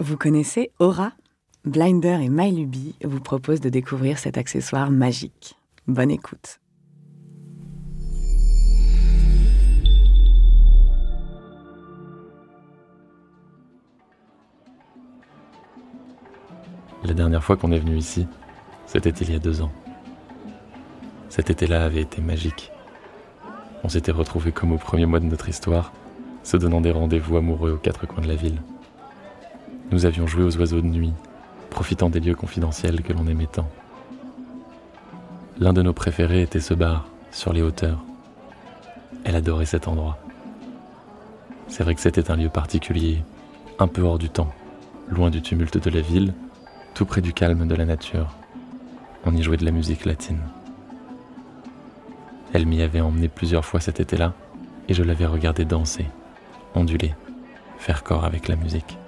Vous 0.00 0.16
connaissez 0.16 0.72
Aura? 0.80 1.12
Blinder 1.64 2.18
et 2.20 2.28
MyLuby 2.28 2.96
vous 3.04 3.20
proposent 3.20 3.60
de 3.60 3.68
découvrir 3.68 4.18
cet 4.18 4.36
accessoire 4.36 4.90
magique. 4.90 5.54
Bonne 5.86 6.10
écoute. 6.10 6.58
La 17.04 17.14
dernière 17.14 17.44
fois 17.44 17.56
qu'on 17.56 17.70
est 17.70 17.78
venu 17.78 17.96
ici, 17.96 18.26
c'était 18.86 19.10
il 19.10 19.30
y 19.30 19.36
a 19.36 19.38
deux 19.38 19.62
ans. 19.62 19.72
Cet 21.28 21.50
été-là 21.50 21.84
avait 21.84 22.00
été 22.00 22.20
magique. 22.20 22.72
On 23.84 23.88
s'était 23.88 24.10
retrouvés 24.10 24.50
comme 24.50 24.72
au 24.72 24.78
premier 24.78 25.06
mois 25.06 25.20
de 25.20 25.26
notre 25.26 25.48
histoire, 25.48 25.92
se 26.42 26.56
donnant 26.56 26.80
des 26.80 26.90
rendez-vous 26.90 27.36
amoureux 27.36 27.72
aux 27.72 27.78
quatre 27.78 28.08
coins 28.08 28.22
de 28.24 28.28
la 28.28 28.34
ville. 28.34 28.60
Nous 29.94 30.06
avions 30.06 30.26
joué 30.26 30.42
aux 30.42 30.56
oiseaux 30.56 30.80
de 30.80 30.88
nuit, 30.88 31.12
profitant 31.70 32.10
des 32.10 32.18
lieux 32.18 32.34
confidentiels 32.34 33.00
que 33.02 33.12
l'on 33.12 33.28
aimait 33.28 33.46
tant. 33.46 33.68
L'un 35.60 35.72
de 35.72 35.82
nos 35.82 35.92
préférés 35.92 36.42
était 36.42 36.58
ce 36.58 36.74
bar, 36.74 37.06
sur 37.30 37.52
les 37.52 37.62
hauteurs. 37.62 38.02
Elle 39.22 39.36
adorait 39.36 39.66
cet 39.66 39.86
endroit. 39.86 40.18
C'est 41.68 41.84
vrai 41.84 41.94
que 41.94 42.00
c'était 42.00 42.32
un 42.32 42.34
lieu 42.34 42.48
particulier, 42.48 43.22
un 43.78 43.86
peu 43.86 44.02
hors 44.02 44.18
du 44.18 44.30
temps, 44.30 44.52
loin 45.08 45.30
du 45.30 45.42
tumulte 45.42 45.78
de 45.78 45.90
la 45.90 46.00
ville, 46.00 46.34
tout 46.94 47.06
près 47.06 47.20
du 47.20 47.32
calme 47.32 47.68
de 47.68 47.74
la 47.76 47.84
nature. 47.84 48.34
On 49.24 49.36
y 49.36 49.44
jouait 49.44 49.58
de 49.58 49.64
la 49.64 49.70
musique 49.70 50.06
latine. 50.06 50.40
Elle 52.52 52.66
m'y 52.66 52.82
avait 52.82 53.00
emmené 53.00 53.28
plusieurs 53.28 53.64
fois 53.64 53.78
cet 53.78 54.00
été-là, 54.00 54.32
et 54.88 54.94
je 54.94 55.04
l'avais 55.04 55.26
regardé 55.26 55.64
danser, 55.64 56.06
onduler, 56.74 57.14
faire 57.78 58.02
corps 58.02 58.24
avec 58.24 58.48
la 58.48 58.56
musique. 58.56 58.98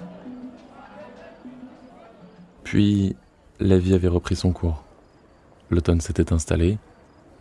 Puis, 2.76 3.16
la 3.58 3.78
vie 3.78 3.94
avait 3.94 4.06
repris 4.06 4.36
son 4.36 4.52
cours. 4.52 4.84
L'automne 5.70 6.02
s'était 6.02 6.34
installé, 6.34 6.76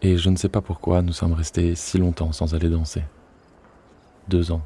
et 0.02 0.18
je 0.18 0.30
ne 0.30 0.38
sais 0.38 0.48
pas 0.48 0.62
pourquoi 0.62 1.02
nous 1.02 1.12
sommes 1.12 1.34
restés 1.34 1.76
si 1.76 1.98
longtemps 1.98 2.32
sans 2.32 2.56
aller 2.56 2.70
danser. 2.70 3.04
Deux 4.30 4.54
ans. 4.54 4.62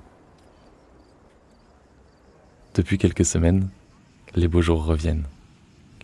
Depuis 2.75 2.99
quelques 2.99 3.25
semaines, 3.25 3.67
les 4.35 4.47
beaux 4.47 4.61
jours 4.61 4.85
reviennent. 4.85 5.25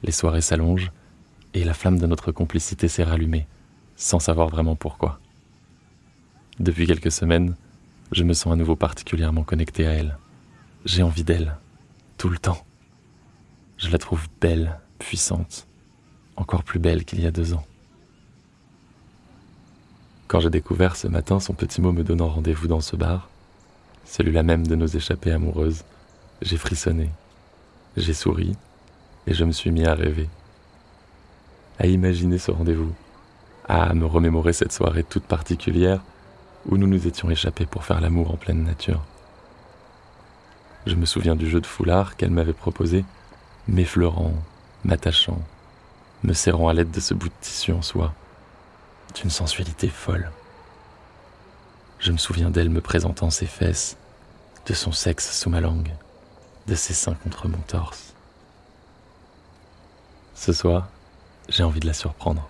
Les 0.02 0.12
soirées 0.12 0.42
s'allongent, 0.42 0.92
et 1.54 1.64
la 1.64 1.76
flamme 1.76 2.00
de 2.00 2.08
notre 2.08 2.32
complicité 2.32 2.88
s'est 2.88 3.04
rallumée, 3.04 3.46
sans 3.96 4.18
savoir 4.18 4.50
vraiment 4.50 4.76
pourquoi. 4.76 5.20
Depuis 6.60 6.88
quelques 6.88 7.12
semaines, 7.12 7.56
je 8.12 8.24
me 8.24 8.34
sens 8.34 8.54
à 8.54 8.56
nouveau 8.56 8.76
particulièrement 8.76 9.44
connecté 9.44 9.86
à 9.86 9.92
elle. 9.92 10.18
J'ai 10.86 11.04
envie 11.04 11.24
d'elle, 11.24 11.56
tout 12.18 12.30
le 12.30 12.40
temps. 12.40 12.66
Je 13.78 13.90
la 13.90 13.98
trouve 13.98 14.28
belle, 14.40 14.80
puissante, 15.00 15.68
encore 16.38 16.64
plus 16.64 16.80
belle 16.80 17.04
qu'il 17.04 17.22
y 17.22 17.28
a 17.28 17.32
deux 17.32 17.54
ans. 17.54 17.66
Quand 20.28 20.40
j'ai 20.40 20.50
découvert 20.50 20.96
ce 20.96 21.08
matin 21.08 21.40
son 21.40 21.54
petit 21.54 21.82
mot 21.82 21.92
me 21.92 22.04
donnant 22.04 22.30
rendez-vous 22.30 22.68
dans 22.68 22.82
ce 22.82 22.96
bar, 22.96 23.30
celui-là 24.06 24.44
même 24.44 24.66
de 24.66 24.76
nos 24.76 24.88
échappées 24.88 25.32
amoureuses, 25.32 25.84
j'ai 26.42 26.58
frissonné, 26.58 27.10
j'ai 27.98 28.14
souri 28.14 28.56
et 29.28 29.34
je 29.34 29.44
me 29.44 29.52
suis 29.52 29.72
mis 29.72 29.86
à 29.86 29.94
rêver, 29.94 30.30
à 31.78 31.88
imaginer 31.88 32.38
ce 32.38 32.52
rendez-vous, 32.52 32.94
à 33.68 33.94
me 33.94 34.06
remémorer 34.06 34.54
cette 34.54 34.72
soirée 34.72 35.04
toute 35.04 35.26
particulière 35.26 36.02
où 36.68 36.78
nous 36.78 36.88
nous 36.88 37.08
étions 37.08 37.30
échappés 37.30 37.66
pour 37.66 37.84
faire 37.84 38.02
l'amour 38.02 38.32
en 38.32 38.38
pleine 38.38 38.64
nature. 38.64 39.04
Je 40.86 40.96
me 40.96 41.06
souviens 41.06 41.36
du 41.36 41.50
jeu 41.50 41.60
de 41.60 41.66
foulard 41.66 42.16
qu'elle 42.16 42.32
m'avait 42.32 42.54
proposé 42.54 43.04
m'effleurant, 43.68 44.34
m'attachant, 44.84 45.40
me 46.24 46.34
serrant 46.34 46.70
à 46.70 46.74
l'aide 46.74 46.92
de 46.92 47.00
ce 47.00 47.14
bout 47.14 47.30
de 47.30 47.34
tissu 47.42 47.72
en 47.72 47.82
soie, 47.82 48.14
d'une 49.16 49.30
sensualité 49.30 49.88
folle. 49.88 50.30
Je 52.00 52.12
me 52.12 52.18
souviens 52.18 52.50
d'elle 52.50 52.70
me 52.70 52.82
présentant 52.82 53.30
ses 53.30 53.46
fesses, 53.46 53.98
de 54.68 54.74
son 54.74 54.92
sexe 54.92 55.38
sous 55.38 55.50
ma 55.50 55.62
langue, 55.62 55.94
de 56.68 56.76
ses 56.76 56.94
seins 56.94 57.16
contre 57.16 57.48
mon 57.48 57.58
torse. 57.60 58.14
Ce 60.36 60.54
soir, 60.54 60.90
j'ai 61.50 61.64
envie 61.64 61.80
de 61.80 61.88
la 61.88 61.94
surprendre. 61.94 62.48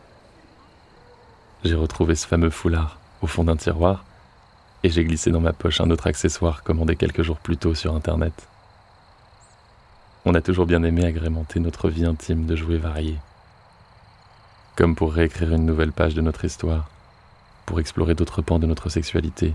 J'ai 1.64 1.76
retrouvé 1.76 2.16
ce 2.16 2.28
fameux 2.28 2.50
foulard 2.50 3.00
au 3.22 3.28
fond 3.28 3.44
d'un 3.44 3.58
tiroir 3.58 4.06
et 4.84 4.90
j'ai 4.90 5.04
glissé 5.04 5.32
dans 5.32 5.40
ma 5.40 5.54
poche 5.54 5.82
un 5.82 5.90
autre 5.90 6.08
accessoire 6.08 6.64
commandé 6.64 6.96
quelques 6.96 7.24
jours 7.24 7.40
plus 7.40 7.58
tôt 7.58 7.76
sur 7.76 7.96
Internet. 7.96 8.48
On 10.28 10.34
a 10.34 10.42
toujours 10.42 10.66
bien 10.66 10.82
aimé 10.82 11.06
agrémenter 11.06 11.60
notre 11.60 11.88
vie 11.88 12.04
intime 12.04 12.48
de 12.48 12.56
jouets 12.56 12.80
variés. 12.80 13.20
Comme 14.76 14.96
pour 14.96 15.14
réécrire 15.14 15.54
une 15.54 15.68
nouvelle 15.68 15.92
page 15.92 16.16
de 16.16 16.22
notre 16.22 16.46
histoire, 16.46 16.90
pour 17.68 17.80
explorer 17.80 18.16
d'autres 18.16 18.42
pans 18.42 18.58
de 18.58 18.66
notre 18.66 18.90
sexualité, 18.90 19.54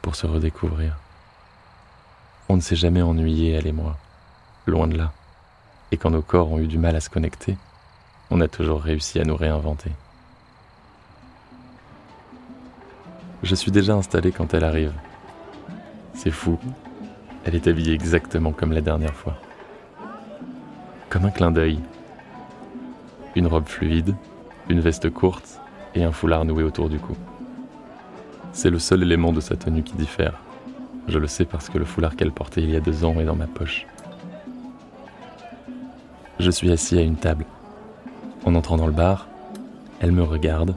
pour 0.00 0.16
se 0.16 0.26
redécouvrir. 0.26 0.96
On 2.48 2.56
ne 2.56 2.62
s'est 2.62 2.74
jamais 2.74 3.02
ennuyé, 3.02 3.52
elle 3.52 3.66
et 3.66 3.72
moi, 3.72 3.98
loin 4.66 4.88
de 4.88 4.96
là. 4.96 5.12
Et 5.90 5.98
quand 5.98 6.10
nos 6.10 6.22
corps 6.22 6.50
ont 6.50 6.58
eu 6.58 6.68
du 6.68 6.78
mal 6.78 6.96
à 6.96 7.00
se 7.00 7.10
connecter, 7.10 7.58
on 8.30 8.40
a 8.40 8.48
toujours 8.48 8.80
réussi 8.80 9.20
à 9.20 9.24
nous 9.24 9.36
réinventer. 9.36 9.92
Je 13.42 13.54
suis 13.54 13.70
déjà 13.70 13.92
installé 13.92 14.32
quand 14.32 14.54
elle 14.54 14.64
arrive. 14.64 14.94
C'est 16.14 16.30
fou. 16.30 16.58
Elle 17.44 17.56
est 17.56 17.66
habillée 17.66 17.92
exactement 17.92 18.52
comme 18.52 18.72
la 18.72 18.80
dernière 18.80 19.14
fois 19.14 19.36
comme 21.12 21.26
un 21.26 21.30
clin 21.30 21.50
d'œil. 21.50 21.78
Une 23.36 23.46
robe 23.46 23.66
fluide, 23.66 24.14
une 24.70 24.80
veste 24.80 25.10
courte 25.10 25.60
et 25.94 26.04
un 26.04 26.10
foulard 26.10 26.46
noué 26.46 26.62
autour 26.62 26.88
du 26.88 26.98
cou. 26.98 27.14
C'est 28.54 28.70
le 28.70 28.78
seul 28.78 29.02
élément 29.02 29.30
de 29.30 29.40
sa 29.40 29.54
tenue 29.54 29.82
qui 29.82 29.92
diffère. 29.92 30.40
Je 31.08 31.18
le 31.18 31.26
sais 31.26 31.44
parce 31.44 31.68
que 31.68 31.76
le 31.76 31.84
foulard 31.84 32.16
qu'elle 32.16 32.32
portait 32.32 32.62
il 32.62 32.70
y 32.70 32.76
a 32.76 32.80
deux 32.80 33.04
ans 33.04 33.20
est 33.20 33.26
dans 33.26 33.36
ma 33.36 33.46
poche. 33.46 33.86
Je 36.38 36.50
suis 36.50 36.72
assis 36.72 36.96
à 36.96 37.02
une 37.02 37.16
table. 37.16 37.44
En 38.46 38.54
entrant 38.54 38.78
dans 38.78 38.86
le 38.86 38.92
bar, 38.92 39.28
elle 40.00 40.12
me 40.12 40.22
regarde, 40.22 40.74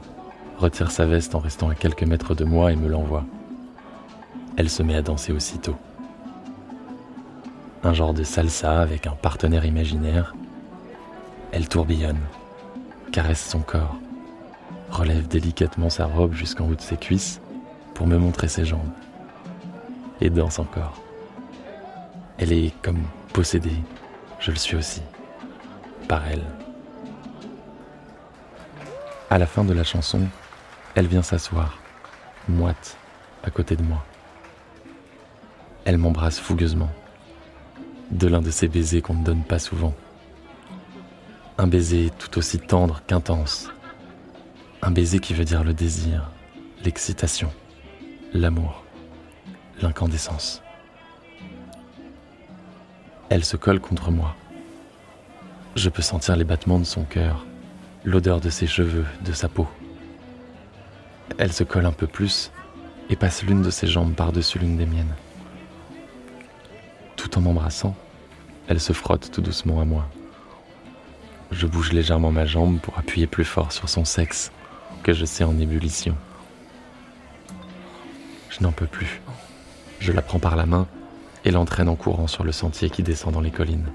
retire 0.58 0.90
sa 0.90 1.06
veste 1.06 1.34
en 1.34 1.38
restant 1.38 1.70
à 1.70 1.74
quelques 1.74 2.04
mètres 2.04 2.34
de 2.34 2.44
moi 2.44 2.72
et 2.72 2.76
me 2.76 2.88
l'envoie. 2.88 3.24
Elle 4.58 4.68
se 4.68 4.82
met 4.82 4.96
à 4.96 5.02
danser 5.02 5.32
aussitôt 5.32 5.76
un 7.86 7.94
genre 7.94 8.14
de 8.14 8.24
salsa 8.24 8.80
avec 8.80 9.06
un 9.06 9.12
partenaire 9.12 9.64
imaginaire. 9.64 10.34
Elle 11.52 11.68
tourbillonne, 11.68 12.20
caresse 13.12 13.48
son 13.48 13.60
corps, 13.60 13.96
relève 14.90 15.28
délicatement 15.28 15.88
sa 15.88 16.06
robe 16.06 16.34
jusqu'en 16.34 16.66
haut 16.68 16.74
de 16.74 16.80
ses 16.80 16.96
cuisses 16.96 17.40
pour 17.94 18.08
me 18.08 18.18
montrer 18.18 18.48
ses 18.48 18.64
jambes, 18.64 18.90
et 20.20 20.30
danse 20.30 20.58
encore. 20.58 21.00
Elle 22.38 22.52
est 22.52 22.74
comme 22.82 23.02
possédée, 23.32 23.80
je 24.40 24.50
le 24.50 24.56
suis 24.56 24.76
aussi, 24.76 25.02
par 26.08 26.26
elle. 26.26 26.44
À 29.30 29.38
la 29.38 29.46
fin 29.46 29.64
de 29.64 29.72
la 29.72 29.84
chanson, 29.84 30.22
elle 30.96 31.06
vient 31.06 31.22
s'asseoir, 31.22 31.78
moite, 32.48 32.96
à 33.44 33.50
côté 33.50 33.76
de 33.76 33.82
moi. 33.82 34.04
Elle 35.84 35.98
m'embrasse 35.98 36.40
fougueusement 36.40 36.90
de 38.10 38.28
l'un 38.28 38.40
de 38.40 38.50
ces 38.50 38.68
baisers 38.68 39.02
qu'on 39.02 39.14
ne 39.14 39.24
donne 39.24 39.42
pas 39.42 39.58
souvent. 39.58 39.94
Un 41.58 41.66
baiser 41.66 42.10
tout 42.18 42.38
aussi 42.38 42.58
tendre 42.58 43.02
qu'intense. 43.06 43.70
Un 44.82 44.90
baiser 44.90 45.18
qui 45.18 45.34
veut 45.34 45.44
dire 45.44 45.64
le 45.64 45.74
désir, 45.74 46.30
l'excitation, 46.84 47.50
l'amour, 48.32 48.84
l'incandescence. 49.80 50.62
Elle 53.28 53.44
se 53.44 53.56
colle 53.56 53.80
contre 53.80 54.10
moi. 54.10 54.36
Je 55.74 55.90
peux 55.90 56.02
sentir 56.02 56.36
les 56.36 56.44
battements 56.44 56.78
de 56.78 56.84
son 56.84 57.04
cœur, 57.04 57.44
l'odeur 58.04 58.40
de 58.40 58.50
ses 58.50 58.66
cheveux, 58.66 59.06
de 59.24 59.32
sa 59.32 59.48
peau. 59.48 59.66
Elle 61.38 61.52
se 61.52 61.64
colle 61.64 61.86
un 61.86 61.92
peu 61.92 62.06
plus 62.06 62.52
et 63.10 63.16
passe 63.16 63.42
l'une 63.42 63.62
de 63.62 63.70
ses 63.70 63.86
jambes 63.86 64.14
par-dessus 64.14 64.58
l'une 64.58 64.76
des 64.76 64.86
miennes 64.86 65.14
tout 67.26 67.38
en 67.38 67.40
m'embrassant, 67.40 67.96
elle 68.68 68.80
se 68.80 68.92
frotte 68.92 69.30
tout 69.32 69.40
doucement 69.40 69.80
à 69.80 69.84
moi. 69.84 70.08
Je 71.50 71.66
bouge 71.66 71.92
légèrement 71.92 72.30
ma 72.30 72.46
jambe 72.46 72.78
pour 72.78 72.98
appuyer 72.98 73.26
plus 73.26 73.44
fort 73.44 73.72
sur 73.72 73.88
son 73.88 74.04
sexe, 74.04 74.52
que 75.02 75.12
je 75.12 75.24
sais 75.24 75.44
en 75.44 75.58
ébullition. 75.58 76.16
Je 78.50 78.62
n'en 78.62 78.72
peux 78.72 78.86
plus. 78.86 79.20
Je 79.98 80.12
la 80.12 80.22
prends 80.22 80.38
par 80.38 80.56
la 80.56 80.66
main 80.66 80.86
et 81.44 81.50
l'entraîne 81.50 81.88
en 81.88 81.96
courant 81.96 82.26
sur 82.26 82.44
le 82.44 82.52
sentier 82.52 82.90
qui 82.90 83.02
descend 83.02 83.32
dans 83.32 83.40
les 83.40 83.50
collines. 83.50 83.86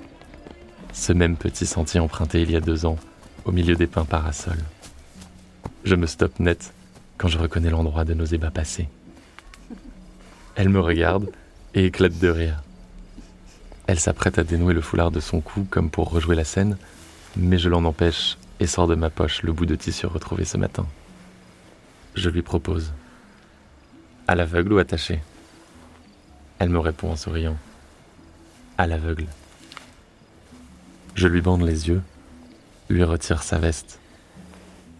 Ce 0.93 1.13
même 1.13 1.37
petit 1.37 1.65
sentier 1.65 1.99
emprunté 1.99 2.41
il 2.41 2.51
y 2.51 2.55
a 2.55 2.61
deux 2.61 2.85
ans, 2.85 2.97
au 3.45 3.51
milieu 3.51 3.75
des 3.75 3.87
pins 3.87 4.05
parasols. 4.05 4.63
Je 5.83 5.95
me 5.95 6.05
stoppe 6.05 6.39
net 6.39 6.73
quand 7.17 7.27
je 7.27 7.37
reconnais 7.37 7.69
l'endroit 7.69 8.03
de 8.03 8.13
nos 8.13 8.25
ébats 8.25 8.51
passés. 8.51 8.89
Elle 10.55 10.69
me 10.69 10.81
regarde 10.81 11.29
et 11.73 11.85
éclate 11.85 12.19
de 12.19 12.27
rire. 12.27 12.61
Elle 13.91 13.99
s'apprête 13.99 14.39
à 14.39 14.45
dénouer 14.45 14.73
le 14.73 14.79
foulard 14.79 15.11
de 15.11 15.19
son 15.19 15.41
cou 15.41 15.67
comme 15.69 15.89
pour 15.89 16.09
rejouer 16.09 16.37
la 16.37 16.45
scène, 16.45 16.77
mais 17.35 17.57
je 17.57 17.67
l'en 17.67 17.83
empêche 17.83 18.37
et 18.61 18.65
sors 18.65 18.87
de 18.87 18.95
ma 18.95 19.09
poche 19.09 19.43
le 19.43 19.51
bout 19.51 19.65
de 19.65 19.75
tissu 19.75 20.05
retrouvé 20.05 20.45
ce 20.45 20.55
matin. 20.55 20.87
Je 22.15 22.29
lui 22.29 22.41
propose. 22.41 22.93
À 24.29 24.35
l'aveugle 24.35 24.71
ou 24.71 24.77
attaché? 24.77 25.19
Elle 26.59 26.69
me 26.69 26.79
répond 26.79 27.11
en 27.11 27.17
souriant. 27.17 27.57
À 28.77 28.87
l'aveugle. 28.87 29.27
Je 31.15 31.27
lui 31.27 31.41
bande 31.41 31.63
les 31.63 31.89
yeux, 31.89 32.01
lui 32.87 33.03
retire 33.03 33.43
sa 33.43 33.57
veste, 33.57 33.99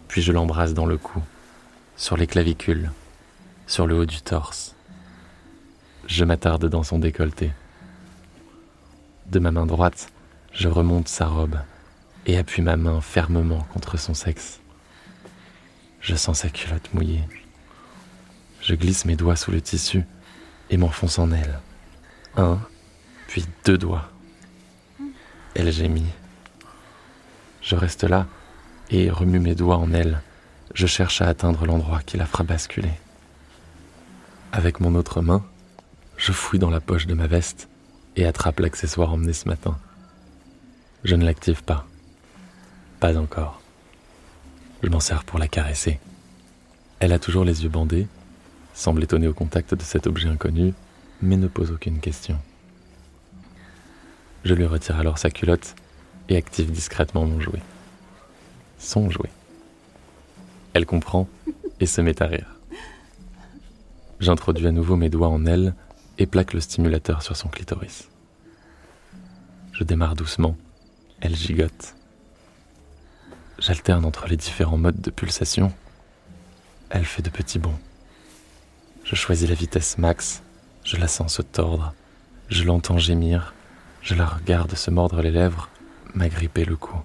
puis 0.06 0.20
je 0.20 0.32
l'embrasse 0.32 0.74
dans 0.74 0.84
le 0.84 0.98
cou, 0.98 1.22
sur 1.96 2.18
les 2.18 2.26
clavicules, 2.26 2.92
sur 3.66 3.86
le 3.86 3.96
haut 3.96 4.04
du 4.04 4.20
torse. 4.20 4.74
Je 6.08 6.26
m'attarde 6.26 6.66
dans 6.66 6.82
son 6.82 6.98
décolleté. 6.98 7.52
De 9.32 9.38
ma 9.38 9.50
main 9.50 9.64
droite, 9.64 10.12
je 10.52 10.68
remonte 10.68 11.08
sa 11.08 11.24
robe 11.24 11.56
et 12.26 12.36
appuie 12.36 12.60
ma 12.60 12.76
main 12.76 13.00
fermement 13.00 13.66
contre 13.72 13.98
son 13.98 14.12
sexe. 14.12 14.60
Je 16.02 16.14
sens 16.14 16.40
sa 16.40 16.50
culotte 16.50 16.92
mouillée. 16.92 17.24
Je 18.60 18.74
glisse 18.74 19.06
mes 19.06 19.16
doigts 19.16 19.36
sous 19.36 19.50
le 19.50 19.62
tissu 19.62 20.04
et 20.68 20.76
m'enfonce 20.76 21.18
en 21.18 21.32
elle. 21.32 21.60
Un, 22.36 22.58
puis 23.26 23.46
deux 23.64 23.78
doigts. 23.78 24.10
Elle 25.54 25.72
gémit. 25.72 26.12
Je 27.62 27.74
reste 27.74 28.04
là 28.04 28.26
et 28.90 29.08
remue 29.08 29.40
mes 29.40 29.54
doigts 29.54 29.78
en 29.78 29.94
elle. 29.94 30.20
Je 30.74 30.86
cherche 30.86 31.22
à 31.22 31.28
atteindre 31.28 31.64
l'endroit 31.64 32.02
qui 32.04 32.18
la 32.18 32.26
fera 32.26 32.44
basculer. 32.44 32.92
Avec 34.52 34.78
mon 34.78 34.94
autre 34.94 35.22
main, 35.22 35.42
je 36.18 36.32
fouille 36.32 36.58
dans 36.58 36.68
la 36.68 36.80
poche 36.80 37.06
de 37.06 37.14
ma 37.14 37.26
veste 37.26 37.70
et 38.16 38.26
attrape 38.26 38.60
l'accessoire 38.60 39.12
emmené 39.12 39.32
ce 39.32 39.48
matin. 39.48 39.78
Je 41.04 41.16
ne 41.16 41.24
l'active 41.24 41.62
pas. 41.62 41.86
Pas 43.00 43.16
encore. 43.16 43.60
Je 44.82 44.88
m'en 44.88 45.00
sers 45.00 45.24
pour 45.24 45.38
la 45.38 45.48
caresser. 45.48 45.98
Elle 47.00 47.12
a 47.12 47.18
toujours 47.18 47.44
les 47.44 47.64
yeux 47.64 47.68
bandés, 47.68 48.06
semble 48.74 49.02
étonnée 49.02 49.28
au 49.28 49.34
contact 49.34 49.74
de 49.74 49.82
cet 49.82 50.06
objet 50.06 50.28
inconnu, 50.28 50.74
mais 51.20 51.36
ne 51.36 51.48
pose 51.48 51.72
aucune 51.72 52.00
question. 52.00 52.38
Je 54.44 54.54
lui 54.54 54.66
retire 54.66 54.98
alors 54.98 55.18
sa 55.18 55.30
culotte 55.30 55.74
et 56.28 56.36
active 56.36 56.70
discrètement 56.70 57.24
mon 57.24 57.40
jouet. 57.40 57.62
Son 58.78 59.10
jouet. 59.10 59.30
Elle 60.74 60.86
comprend 60.86 61.28
et 61.80 61.86
se 61.86 62.00
met 62.00 62.22
à 62.22 62.26
rire. 62.26 62.56
J'introduis 64.20 64.68
à 64.68 64.72
nouveau 64.72 64.96
mes 64.96 65.10
doigts 65.10 65.28
en 65.28 65.46
elle 65.46 65.74
et 66.22 66.26
plaque 66.26 66.52
le 66.52 66.60
stimulateur 66.60 67.20
sur 67.22 67.36
son 67.36 67.48
clitoris. 67.48 68.08
Je 69.72 69.82
démarre 69.82 70.14
doucement, 70.14 70.56
elle 71.20 71.34
gigote. 71.34 71.96
J'alterne 73.58 74.04
entre 74.04 74.28
les 74.28 74.36
différents 74.36 74.78
modes 74.78 75.00
de 75.00 75.10
pulsation. 75.10 75.72
Elle 76.90 77.04
fait 77.04 77.22
de 77.22 77.30
petits 77.30 77.58
bonds. 77.58 77.78
Je 79.02 79.16
choisis 79.16 79.48
la 79.48 79.56
vitesse 79.56 79.98
max, 79.98 80.44
je 80.84 80.96
la 80.96 81.08
sens 81.08 81.34
se 81.34 81.42
tordre, 81.42 81.92
je 82.48 82.62
l'entends 82.62 82.98
gémir, 82.98 83.52
je 84.00 84.14
la 84.14 84.26
regarde 84.26 84.76
se 84.76 84.92
mordre 84.92 85.22
les 85.22 85.32
lèvres, 85.32 85.70
m'agripper 86.14 86.64
le 86.64 86.76
cou. 86.76 86.96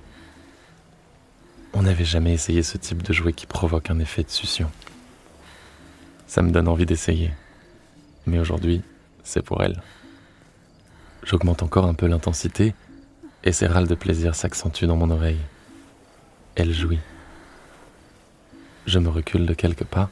On 1.73 1.81
n'avait 1.81 2.05
jamais 2.05 2.33
essayé 2.33 2.61
ce 2.61 2.77
type 2.77 3.01
de 3.01 3.13
jouet 3.13 3.33
qui 3.33 3.47
provoque 3.47 3.89
un 3.89 3.97
effet 3.99 4.23
de 4.23 4.29
succion. 4.29 4.69
Ça 6.27 6.43
me 6.43 6.51
donne 6.51 6.67
envie 6.67 6.85
d'essayer. 6.85 7.31
Mais 8.27 8.37
aujourd'hui, 8.37 8.83
c'est 9.27 9.41
pour 9.41 9.61
elle. 9.61 9.81
J'augmente 11.23 11.61
encore 11.61 11.85
un 11.85 11.93
peu 11.93 12.07
l'intensité 12.07 12.73
et 13.43 13.51
ses 13.51 13.67
râles 13.67 13.87
de 13.87 13.95
plaisir 13.95 14.35
s'accentuent 14.35 14.87
dans 14.87 14.95
mon 14.95 15.11
oreille. 15.11 15.41
Elle 16.55 16.73
jouit. 16.73 16.99
Je 18.85 18.99
me 18.99 19.09
recule 19.09 19.45
de 19.45 19.53
quelques 19.53 19.83
pas. 19.83 20.09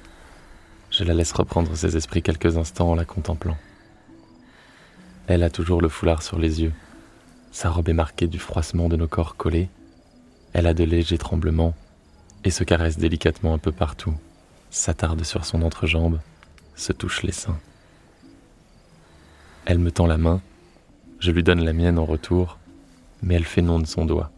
Je 0.92 1.06
la 1.06 1.14
laisse 1.14 1.32
reprendre 1.32 1.76
ses 1.76 1.96
esprits 1.96 2.22
quelques 2.22 2.58
instants 2.58 2.92
en 2.92 2.96
la 2.96 3.06
contemplant. 3.06 3.58
Elle 5.28 5.44
a 5.44 5.50
toujours 5.50 5.82
le 5.82 5.90
foulard 5.90 6.22
sur 6.22 6.38
les 6.38 6.62
yeux. 6.62 6.74
Sa 7.52 7.70
robe 7.70 7.88
est 7.88 7.94
marquée 7.94 8.28
du 8.28 8.38
froissement 8.38 8.90
de 8.90 8.98
nos 8.98 9.08
corps 9.08 9.38
collés. 9.38 9.70
Elle 10.52 10.68
a 10.68 10.74
de 10.74 10.84
légers 10.84 11.18
tremblements 11.18 11.74
et 12.44 12.52
se 12.52 12.66
caresse 12.66 12.98
délicatement 12.98 13.54
un 13.54 13.60
peu 13.60 13.72
partout, 13.72 14.14
s'attarde 14.70 15.24
sur 15.24 15.46
son 15.46 15.62
entrejambe, 15.62 16.20
se 16.76 16.92
touche 16.92 17.24
les 17.24 17.32
seins. 17.32 17.58
Elle 19.66 19.80
me 19.80 19.92
tend 19.92 20.06
la 20.06 20.18
main, 20.18 20.42
je 21.20 21.32
lui 21.32 21.42
donne 21.42 21.64
la 21.64 21.74
mienne 21.74 21.98
en 21.98 22.06
retour, 22.06 22.60
mais 23.24 23.34
elle 23.34 23.46
fait 23.46 23.64
non 23.64 23.80
de 23.80 23.88
son 23.88 24.06
doigt. 24.06 24.32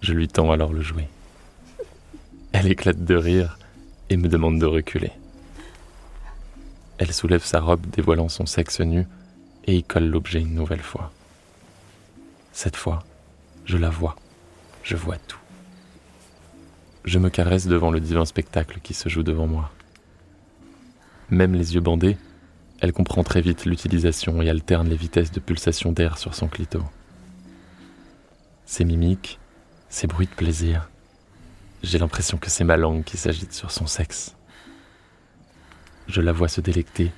Je 0.00 0.12
lui 0.12 0.26
tends 0.26 0.50
alors 0.50 0.72
le 0.72 0.82
jouet. 0.82 1.08
Elle 2.52 2.66
éclate 2.66 3.04
de 3.04 3.14
rire 3.14 3.58
et 4.10 4.16
me 4.16 4.28
demande 4.28 4.58
de 4.58 4.66
reculer. 4.66 5.12
Elle 6.98 7.12
soulève 7.12 7.44
sa 7.44 7.60
robe 7.60 7.86
dévoilant 7.92 8.28
son 8.28 8.46
sexe 8.46 8.80
nu 8.80 9.06
et 9.66 9.76
y 9.76 9.82
colle 9.84 10.06
l'objet 10.06 10.40
une 10.40 10.54
nouvelle 10.54 10.82
fois. 10.82 11.12
Cette 12.52 12.76
fois, 12.76 13.04
je 13.66 13.76
la 13.76 13.90
vois, 13.90 14.16
je 14.82 14.96
vois 14.96 15.18
tout. 15.18 15.38
Je 17.04 17.20
me 17.20 17.30
caresse 17.30 17.66
devant 17.66 17.92
le 17.92 18.00
divin 18.00 18.24
spectacle 18.24 18.80
qui 18.82 18.94
se 18.94 19.08
joue 19.08 19.22
devant 19.22 19.46
moi. 19.46 19.70
Même 21.30 21.54
les 21.54 21.74
yeux 21.74 21.80
bandés, 21.80 22.16
elle 22.80 22.92
comprend 22.92 23.24
très 23.24 23.40
vite 23.40 23.64
l'utilisation 23.64 24.42
et 24.42 24.50
alterne 24.50 24.88
les 24.88 24.96
vitesses 24.96 25.32
de 25.32 25.40
pulsation 25.40 25.92
d'air 25.92 26.18
sur 26.18 26.34
son 26.34 26.46
clito. 26.46 26.82
Ses 28.66 28.84
mimiques, 28.84 29.38
ses 29.88 30.06
bruits 30.06 30.26
de 30.26 30.34
plaisir, 30.34 30.90
j'ai 31.82 31.98
l'impression 31.98 32.36
que 32.36 32.50
c'est 32.50 32.64
ma 32.64 32.76
langue 32.76 33.04
qui 33.04 33.16
s'agite 33.16 33.52
sur 33.52 33.70
son 33.70 33.86
sexe. 33.86 34.34
Je 36.08 36.20
la 36.20 36.32
vois 36.32 36.48
se 36.48 36.60
délecter, 36.60 37.12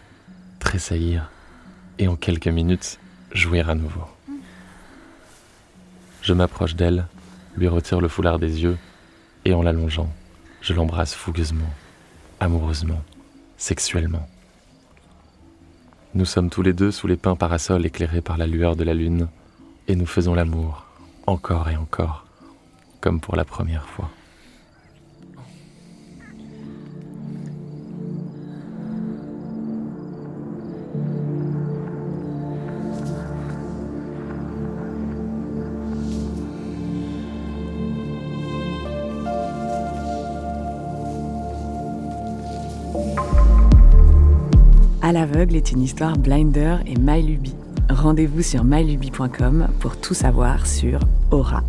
tressaillir, 0.61 1.31
et 1.99 2.07
en 2.07 2.17
quelques 2.17 2.49
minutes, 2.49 2.99
jouir 3.33 3.69
à 3.69 3.75
nouveau. 3.75 4.05
Je 6.23 6.33
m'approche 6.33 6.77
d'elle, 6.77 7.07
lui 7.57 7.69
retire 7.69 8.01
le 8.01 8.09
foulard 8.09 8.39
des 8.39 8.63
yeux, 8.63 8.79
et 9.45 9.55
en 9.55 9.63
l'allongeant, 9.63 10.13
je 10.61 10.75
l'embrasse 10.75 11.15
fougueusement, 11.15 11.71
amoureusement, 12.41 13.03
sexuellement. 13.57 14.29
Nous 16.15 16.25
sommes 16.25 16.49
tous 16.49 16.63
les 16.63 16.73
deux 16.73 16.91
sous 16.91 17.07
les 17.07 17.17
pins 17.17 17.37
parasols 17.37 17.85
éclairés 17.85 18.23
par 18.23 18.39
la 18.39 18.47
lueur 18.47 18.77
de 18.77 18.85
la 18.85 18.95
lune, 18.95 19.29
et 19.89 19.95
nous 19.95 20.07
faisons 20.07 20.35
l'amour, 20.35 20.87
encore 21.27 21.69
et 21.69 21.77
encore, 21.77 22.25
comme 23.01 23.21
pour 23.21 23.37
la 23.37 23.45
première 23.45 23.87
fois. 23.87 24.11
À 45.09 45.13
l'aveugle 45.13 45.57
est 45.57 45.73
une 45.73 45.81
histoire 45.81 46.19
Blinder 46.19 46.77
et 46.85 46.95
MyLuby. 46.99 47.55
Rendez-vous 47.89 48.43
sur 48.43 48.63
myluby.com 48.63 49.69
pour 49.81 49.99
tout 49.99 50.13
savoir 50.13 50.67
sur 50.67 51.01
Aura. 51.31 51.63